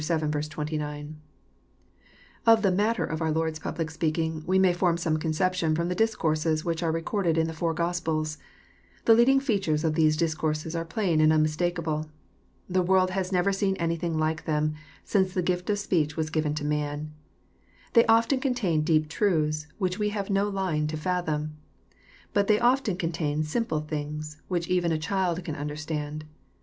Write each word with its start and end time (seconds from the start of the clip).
vii. 0.01 0.41
29.) 0.49 1.19
Of 2.47 2.63
the 2.63 2.71
matter 2.71 3.05
of 3.05 3.21
our 3.21 3.31
Lord's 3.31 3.59
public 3.59 3.91
speaking, 3.91 4.41
we 4.47 4.57
may 4.57 4.73
form 4.73 4.97
some 4.97 5.17
conception 5.17 5.75
from 5.75 5.89
the 5.89 5.93
discourses 5.93 6.65
which 6.65 6.81
are 6.81 6.91
recorded 6.91 7.37
in 7.37 7.45
the 7.45 7.53
four 7.53 7.75
Gospels. 7.75 8.39
The 9.05 9.13
leading 9.13 9.39
features 9.39 9.83
of 9.83 9.93
these 9.93 10.17
discourses 10.17 10.75
are 10.75 10.83
plain 10.85 11.21
and 11.21 11.31
unmistakable. 11.31 12.09
The 12.67 12.81
world 12.81 13.11
has 13.11 13.31
never 13.31 13.53
seen 13.53 13.75
anything 13.75 14.17
like 14.17 14.45
them, 14.45 14.73
since 15.03 15.35
the 15.35 15.43
gifk 15.43 15.69
of 15.69 15.77
speech 15.77 16.17
was 16.17 16.31
given 16.31 16.55
to 16.55 16.65
man. 16.65 17.13
They 17.93 18.07
often 18.07 18.39
contain 18.39 18.81
deep 18.81 19.07
truths, 19.07 19.67
which 19.77 19.99
we 19.99 20.09
have 20.09 20.31
no 20.31 20.49
line 20.49 20.87
to 20.87 20.97
fathom. 20.97 21.57
But 22.33 22.47
they 22.47 22.59
often 22.59 22.97
contain 22.97 23.43
simple 23.43 23.81
things, 23.81 24.41
which 24.47 24.67
even 24.67 24.91
a 24.91 24.97
child 24.97 25.45
can 25.45 25.53
understand. 25.55 26.25